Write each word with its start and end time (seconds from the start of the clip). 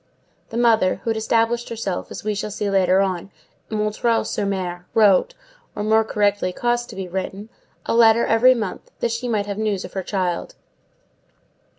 The 0.49 0.57
mother, 0.57 1.01
who 1.03 1.11
had 1.11 1.17
established 1.17 1.69
herself, 1.69 2.09
as 2.09 2.23
we 2.23 2.33
shall 2.33 2.49
see 2.49 2.71
later 2.71 3.01
on, 3.01 3.29
at 3.69 3.77
M. 3.77 4.23
sur 4.25 4.51
M., 4.51 4.85
wrote, 4.95 5.35
or, 5.75 5.83
more 5.83 6.03
correctly, 6.03 6.51
caused 6.51 6.89
to 6.89 6.95
be 6.95 7.07
written, 7.07 7.49
a 7.85 7.93
letter 7.93 8.25
every 8.25 8.55
month, 8.55 8.89
that 8.99 9.11
she 9.11 9.27
might 9.27 9.45
have 9.45 9.59
news 9.59 9.85
of 9.85 9.93
her 9.93 10.01
child. 10.01 10.55